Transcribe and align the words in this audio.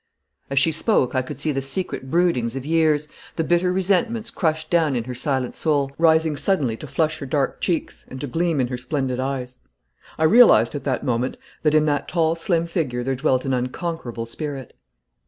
As 0.49 0.57
she 0.57 0.71
spoke 0.71 1.13
I 1.13 1.21
could 1.21 1.39
see 1.39 1.51
the 1.51 1.61
secret 1.61 2.09
broodings 2.09 2.55
of 2.55 2.65
years, 2.65 3.07
the 3.35 3.43
bitter 3.43 3.71
resentments 3.71 4.31
crushed 4.31 4.71
down 4.71 4.95
in 4.95 5.03
her 5.03 5.13
silent 5.13 5.55
soul, 5.55 5.91
rising 5.99 6.35
suddenly 6.35 6.75
to 6.77 6.87
flush 6.87 7.19
her 7.19 7.27
dark 7.27 7.61
cheeks 7.61 8.03
and 8.07 8.19
to 8.19 8.25
gleam 8.25 8.59
in 8.59 8.69
her 8.69 8.77
splendid 8.77 9.19
eyes. 9.19 9.59
I 10.17 10.23
realised 10.23 10.73
at 10.73 10.85
that 10.85 11.05
moment 11.05 11.37
that 11.61 11.75
in 11.75 11.85
that 11.85 12.07
tall 12.07 12.33
slim 12.33 12.65
figure 12.65 13.03
there 13.03 13.15
dwelt 13.15 13.45
an 13.45 13.53
unconquerable 13.53 14.25
spirit. 14.25 14.73